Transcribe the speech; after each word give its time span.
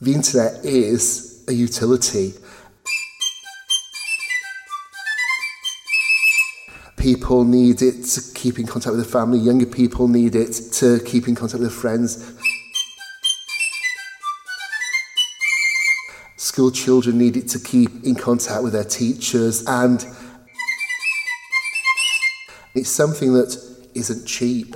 The 0.00 0.12
internet 0.12 0.64
is 0.64 1.44
a 1.46 1.52
utility. 1.52 2.34
People 6.96 7.44
need 7.44 7.80
it 7.80 8.02
to 8.02 8.34
keep 8.34 8.58
in 8.58 8.66
contact 8.66 8.96
with 8.96 9.04
their 9.04 9.12
family, 9.12 9.38
younger 9.38 9.66
people 9.66 10.08
need 10.08 10.34
it 10.34 10.52
to 10.72 10.98
keep 11.04 11.28
in 11.28 11.36
contact 11.36 11.60
with 11.60 11.70
their 11.70 11.80
friends. 11.80 12.34
School 16.38 16.72
children 16.72 17.16
need 17.16 17.36
it 17.36 17.46
to 17.50 17.60
keep 17.60 18.02
in 18.02 18.16
contact 18.16 18.64
with 18.64 18.72
their 18.72 18.82
teachers, 18.82 19.64
and 19.68 20.04
it's 22.74 22.90
something 22.90 23.32
that 23.34 23.56
isn't 23.94 24.26
cheap. 24.26 24.74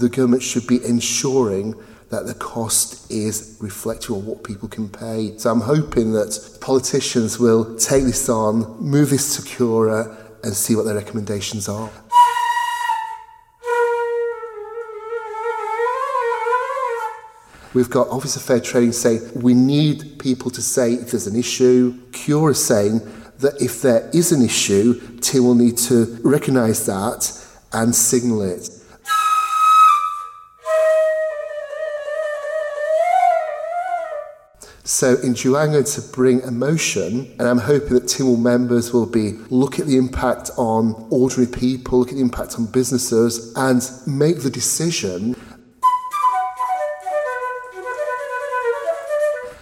The 0.00 0.08
government 0.08 0.42
should 0.42 0.66
be 0.66 0.82
ensuring 0.82 1.74
that 2.08 2.24
the 2.24 2.32
cost 2.32 3.10
is 3.10 3.58
reflective 3.60 4.16
of 4.16 4.26
what 4.26 4.42
people 4.42 4.66
can 4.66 4.88
pay. 4.88 5.36
So 5.36 5.50
I'm 5.50 5.60
hoping 5.60 6.12
that 6.12 6.56
politicians 6.62 7.38
will 7.38 7.76
take 7.76 8.04
this 8.04 8.26
on, 8.30 8.80
move 8.80 9.10
this 9.10 9.36
to 9.36 9.42
Cura, 9.42 10.16
and 10.42 10.54
see 10.54 10.74
what 10.74 10.86
their 10.86 10.94
recommendations 10.94 11.68
are. 11.68 11.90
We've 17.74 17.90
got 17.90 18.08
Office 18.08 18.36
of 18.36 18.42
Fair 18.42 18.60
Trading 18.60 18.92
saying 18.92 19.32
we 19.34 19.52
need 19.52 20.18
people 20.18 20.50
to 20.52 20.62
say 20.62 20.94
if 20.94 21.10
there's 21.10 21.26
an 21.26 21.36
issue. 21.36 21.94
Cura 22.12 22.54
saying 22.54 23.00
that 23.40 23.60
if 23.60 23.82
there 23.82 24.08
is 24.14 24.32
an 24.32 24.40
issue, 24.40 24.94
Tynwald 25.18 25.58
need 25.58 25.76
to 25.76 26.18
recognise 26.22 26.86
that 26.86 27.46
and 27.74 27.94
signal 27.94 28.40
it. 28.40 28.79
So 34.90 35.14
in 35.20 35.34
Duango 35.34 35.84
to 35.94 36.12
bring 36.12 36.40
emotion, 36.40 37.32
and 37.38 37.42
I'm 37.42 37.58
hoping 37.58 37.90
that 37.90 38.06
Tynwald 38.06 38.40
members 38.40 38.92
will 38.92 39.06
be 39.06 39.34
look 39.48 39.78
at 39.78 39.86
the 39.86 39.96
impact 39.96 40.50
on 40.56 41.06
ordinary 41.10 41.46
people, 41.46 42.00
look 42.00 42.08
at 42.08 42.16
the 42.16 42.20
impact 42.20 42.56
on 42.58 42.66
businesses, 42.66 43.54
and 43.54 43.88
make 44.08 44.40
the 44.40 44.50
decision. 44.50 45.36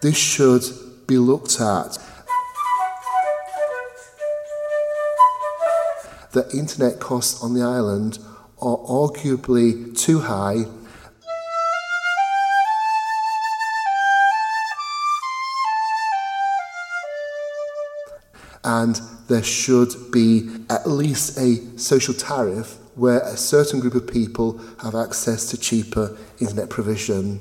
This 0.00 0.18
should 0.18 0.64
be 1.06 1.18
looked 1.18 1.60
at. 1.60 1.98
The 6.32 6.50
internet 6.52 6.98
costs 6.98 7.44
on 7.44 7.54
the 7.54 7.62
island 7.62 8.18
are 8.60 8.76
arguably 8.78 9.96
too 9.96 10.18
high 10.18 10.64
and 18.64 19.00
there 19.28 19.42
should 19.42 19.92
be 20.10 20.50
at 20.70 20.88
least 20.88 21.38
a 21.38 21.78
social 21.78 22.14
tariff 22.14 22.78
where 22.94 23.20
a 23.20 23.36
certain 23.36 23.80
group 23.80 23.94
of 23.94 24.06
people 24.06 24.58
have 24.82 24.94
access 24.94 25.50
to 25.50 25.56
cheaper 25.56 26.16
internet 26.40 26.68
provision. 26.68 27.40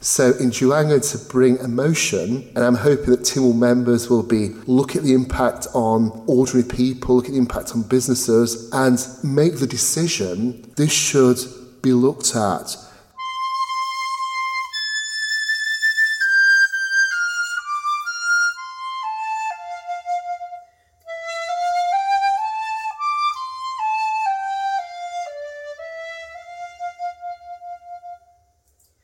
So 0.00 0.32
in 0.38 0.50
Duango 0.50 1.00
to 1.12 1.32
bring 1.32 1.56
emotion, 1.58 2.48
and 2.54 2.64
I'm 2.64 2.76
hoping 2.76 3.10
that 3.10 3.20
Tynwald 3.20 3.56
members 3.56 4.08
will 4.08 4.22
be 4.22 4.50
look 4.66 4.94
at 4.94 5.02
the 5.02 5.12
impact 5.12 5.66
on 5.74 6.24
ordinary 6.26 6.68
people, 6.68 7.16
look 7.16 7.26
at 7.26 7.32
the 7.32 7.38
impact 7.38 7.72
on 7.74 7.82
businesses, 7.82 8.70
and 8.72 9.04
make 9.24 9.58
the 9.58 9.66
decision. 9.66 10.72
This 10.76 10.92
should 10.92 11.38
be 11.82 11.92
looked 11.92 12.36
at 12.36 12.76